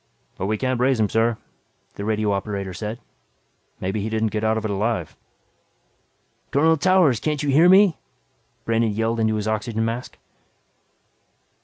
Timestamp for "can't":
0.57-0.79, 7.19-7.43